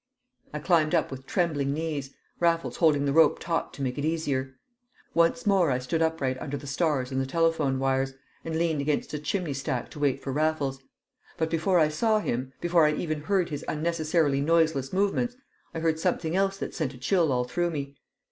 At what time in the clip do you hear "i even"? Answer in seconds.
12.87-13.21